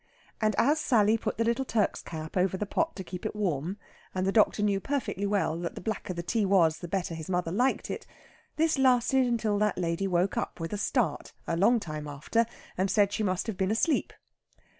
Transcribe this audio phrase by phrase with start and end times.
[0.41, 3.77] And as Sally put the little Turk's cap over the pot to keep it warm,
[4.15, 7.29] and the doctor knew perfectly well that the blacker the tea was the better his
[7.29, 8.07] mother liked it,
[8.55, 12.47] this lasted until that lady woke up with a start a long time after,
[12.79, 14.11] and said she must have been asleep.